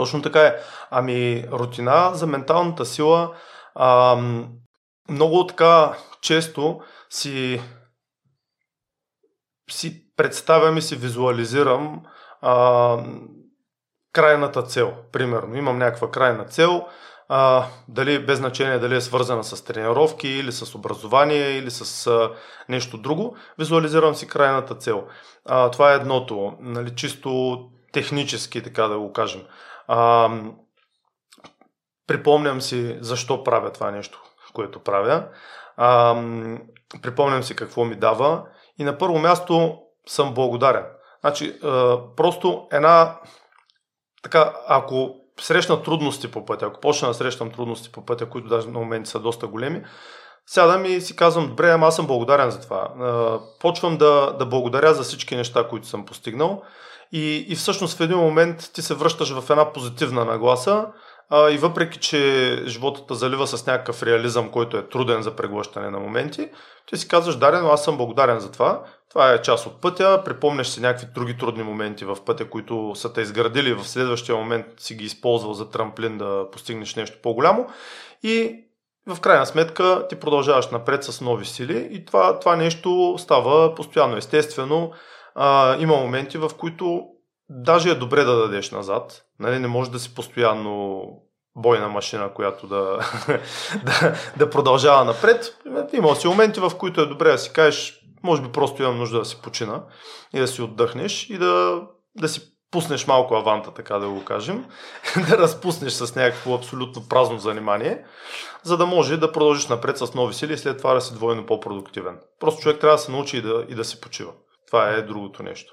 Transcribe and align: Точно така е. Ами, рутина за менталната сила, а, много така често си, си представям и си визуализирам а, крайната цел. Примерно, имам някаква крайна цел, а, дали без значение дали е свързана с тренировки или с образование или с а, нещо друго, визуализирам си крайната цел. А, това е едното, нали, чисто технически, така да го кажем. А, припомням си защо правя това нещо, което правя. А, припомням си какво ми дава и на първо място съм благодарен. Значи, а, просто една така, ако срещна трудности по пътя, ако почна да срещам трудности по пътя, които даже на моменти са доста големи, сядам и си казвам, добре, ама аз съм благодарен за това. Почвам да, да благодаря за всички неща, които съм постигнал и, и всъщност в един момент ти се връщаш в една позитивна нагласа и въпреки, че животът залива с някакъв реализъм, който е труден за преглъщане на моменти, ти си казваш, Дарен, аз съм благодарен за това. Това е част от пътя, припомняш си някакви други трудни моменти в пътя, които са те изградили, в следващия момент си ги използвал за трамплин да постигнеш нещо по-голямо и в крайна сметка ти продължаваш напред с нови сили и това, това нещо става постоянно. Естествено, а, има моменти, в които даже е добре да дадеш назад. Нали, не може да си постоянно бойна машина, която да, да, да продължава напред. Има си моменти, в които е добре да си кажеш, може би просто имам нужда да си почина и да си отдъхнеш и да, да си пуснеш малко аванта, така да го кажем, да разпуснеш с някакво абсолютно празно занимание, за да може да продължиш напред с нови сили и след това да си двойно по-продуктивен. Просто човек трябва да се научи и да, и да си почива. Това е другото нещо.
Точно 0.00 0.22
така 0.22 0.40
е. 0.40 0.56
Ами, 0.90 1.44
рутина 1.52 2.10
за 2.14 2.26
менталната 2.26 2.84
сила, 2.84 3.34
а, 3.74 4.18
много 5.10 5.46
така 5.46 5.92
често 6.20 6.80
си, 7.10 7.60
си 9.70 10.02
представям 10.16 10.76
и 10.76 10.82
си 10.82 10.96
визуализирам 10.96 12.02
а, 12.40 12.96
крайната 14.12 14.62
цел. 14.62 14.94
Примерно, 15.12 15.56
имам 15.56 15.78
някаква 15.78 16.10
крайна 16.10 16.44
цел, 16.44 16.86
а, 17.28 17.66
дали 17.88 18.26
без 18.26 18.38
значение 18.38 18.78
дали 18.78 18.96
е 18.96 19.00
свързана 19.00 19.44
с 19.44 19.64
тренировки 19.64 20.28
или 20.28 20.52
с 20.52 20.74
образование 20.74 21.50
или 21.50 21.70
с 21.70 22.06
а, 22.06 22.30
нещо 22.68 22.98
друго, 22.98 23.36
визуализирам 23.58 24.14
си 24.14 24.28
крайната 24.28 24.74
цел. 24.74 25.06
А, 25.46 25.70
това 25.70 25.92
е 25.92 25.96
едното, 25.96 26.52
нали, 26.60 26.94
чисто 26.96 27.58
технически, 27.92 28.62
така 28.62 28.88
да 28.88 28.98
го 28.98 29.12
кажем. 29.12 29.42
А, 29.92 30.30
припомням 32.06 32.60
си 32.60 32.98
защо 33.00 33.44
правя 33.44 33.72
това 33.72 33.90
нещо, 33.90 34.22
което 34.52 34.80
правя. 34.80 35.28
А, 35.76 36.14
припомням 37.02 37.42
си 37.42 37.56
какво 37.56 37.84
ми 37.84 37.96
дава 37.96 38.42
и 38.78 38.84
на 38.84 38.98
първо 38.98 39.18
място 39.18 39.78
съм 40.06 40.34
благодарен. 40.34 40.84
Значи, 41.20 41.58
а, 41.62 41.98
просто 42.16 42.68
една 42.72 43.20
така, 44.22 44.52
ако 44.68 45.16
срещна 45.40 45.82
трудности 45.82 46.30
по 46.30 46.44
пътя, 46.44 46.66
ако 46.66 46.80
почна 46.80 47.08
да 47.08 47.14
срещам 47.14 47.50
трудности 47.50 47.92
по 47.92 48.06
пътя, 48.06 48.28
които 48.28 48.48
даже 48.48 48.68
на 48.68 48.78
моменти 48.78 49.10
са 49.10 49.20
доста 49.20 49.46
големи, 49.46 49.82
сядам 50.50 50.84
и 50.84 51.00
си 51.00 51.16
казвам, 51.16 51.48
добре, 51.48 51.70
ама 51.70 51.86
аз 51.86 51.96
съм 51.96 52.06
благодарен 52.06 52.50
за 52.50 52.60
това. 52.60 52.88
Почвам 53.60 53.96
да, 53.96 54.36
да 54.38 54.46
благодаря 54.46 54.94
за 54.94 55.02
всички 55.02 55.36
неща, 55.36 55.68
които 55.68 55.86
съм 55.86 56.06
постигнал 56.06 56.62
и, 57.12 57.46
и 57.48 57.54
всъщност 57.54 57.98
в 57.98 58.00
един 58.00 58.18
момент 58.18 58.70
ти 58.72 58.82
се 58.82 58.94
връщаш 58.94 59.32
в 59.32 59.50
една 59.50 59.72
позитивна 59.72 60.24
нагласа 60.24 60.86
и 61.50 61.58
въпреки, 61.58 61.98
че 61.98 62.62
животът 62.66 63.18
залива 63.18 63.46
с 63.46 63.66
някакъв 63.66 64.02
реализъм, 64.02 64.50
който 64.50 64.76
е 64.76 64.88
труден 64.88 65.22
за 65.22 65.36
преглъщане 65.36 65.90
на 65.90 66.00
моменти, 66.00 66.48
ти 66.86 66.96
си 66.96 67.08
казваш, 67.08 67.36
Дарен, 67.36 67.66
аз 67.66 67.84
съм 67.84 67.96
благодарен 67.96 68.40
за 68.40 68.50
това. 68.50 68.82
Това 69.10 69.32
е 69.32 69.42
част 69.42 69.66
от 69.66 69.80
пътя, 69.80 70.22
припомняш 70.24 70.68
си 70.68 70.80
някакви 70.80 71.06
други 71.14 71.38
трудни 71.38 71.62
моменти 71.62 72.04
в 72.04 72.16
пътя, 72.26 72.50
които 72.50 72.92
са 72.94 73.12
те 73.12 73.20
изградили, 73.20 73.74
в 73.74 73.88
следващия 73.88 74.36
момент 74.36 74.66
си 74.78 74.94
ги 74.94 75.04
използвал 75.04 75.54
за 75.54 75.70
трамплин 75.70 76.18
да 76.18 76.46
постигнеш 76.52 76.94
нещо 76.94 77.18
по-голямо 77.22 77.66
и 78.22 78.64
в 79.14 79.20
крайна 79.20 79.46
сметка 79.46 80.06
ти 80.08 80.16
продължаваш 80.16 80.70
напред 80.70 81.04
с 81.04 81.20
нови 81.20 81.44
сили 81.44 81.88
и 81.90 82.04
това, 82.04 82.38
това 82.38 82.56
нещо 82.56 83.14
става 83.18 83.74
постоянно. 83.74 84.16
Естествено, 84.16 84.92
а, 85.34 85.76
има 85.80 85.96
моменти, 85.96 86.38
в 86.38 86.50
които 86.58 87.02
даже 87.48 87.90
е 87.90 87.94
добре 87.94 88.24
да 88.24 88.36
дадеш 88.36 88.70
назад. 88.70 89.22
Нали, 89.38 89.58
не 89.58 89.68
може 89.68 89.90
да 89.90 89.98
си 89.98 90.14
постоянно 90.14 91.04
бойна 91.56 91.88
машина, 91.88 92.34
която 92.34 92.66
да, 92.66 92.98
да, 93.84 94.14
да 94.36 94.50
продължава 94.50 95.04
напред. 95.04 95.58
Има 95.92 96.16
си 96.16 96.28
моменти, 96.28 96.60
в 96.60 96.72
които 96.78 97.00
е 97.00 97.06
добре 97.06 97.32
да 97.32 97.38
си 97.38 97.52
кажеш, 97.52 98.00
може 98.22 98.42
би 98.42 98.52
просто 98.52 98.82
имам 98.82 98.98
нужда 98.98 99.18
да 99.18 99.24
си 99.24 99.42
почина 99.42 99.82
и 100.34 100.40
да 100.40 100.48
си 100.48 100.62
отдъхнеш 100.62 101.30
и 101.30 101.38
да, 101.38 101.82
да 102.20 102.28
си 102.28 102.40
пуснеш 102.70 103.06
малко 103.06 103.34
аванта, 103.34 103.74
така 103.74 103.98
да 103.98 104.08
го 104.08 104.24
кажем, 104.24 104.66
да 105.28 105.38
разпуснеш 105.38 105.92
с 105.92 106.14
някакво 106.14 106.54
абсолютно 106.54 107.08
празно 107.08 107.38
занимание, 107.38 108.04
за 108.62 108.76
да 108.76 108.86
може 108.86 109.16
да 109.16 109.32
продължиш 109.32 109.68
напред 109.68 109.98
с 109.98 110.14
нови 110.14 110.34
сили 110.34 110.52
и 110.52 110.58
след 110.58 110.78
това 110.78 110.94
да 110.94 111.00
си 111.00 111.14
двойно 111.14 111.46
по-продуктивен. 111.46 112.18
Просто 112.40 112.62
човек 112.62 112.80
трябва 112.80 112.96
да 112.96 113.02
се 113.02 113.12
научи 113.12 113.36
и 113.36 113.42
да, 113.42 113.66
и 113.68 113.74
да 113.74 113.84
си 113.84 114.00
почива. 114.00 114.32
Това 114.66 114.88
е 114.88 115.02
другото 115.02 115.42
нещо. 115.42 115.72